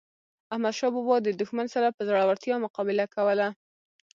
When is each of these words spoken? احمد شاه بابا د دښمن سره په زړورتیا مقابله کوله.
احمد 0.53 0.73
شاه 0.79 0.91
بابا 0.95 1.15
د 1.21 1.27
دښمن 1.41 1.67
سره 1.75 1.95
په 1.95 2.01
زړورتیا 2.09 2.55
مقابله 2.65 3.05
کوله. 3.15 3.47